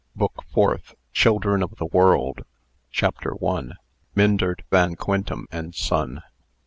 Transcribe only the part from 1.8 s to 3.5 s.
WORLD. CHAPTER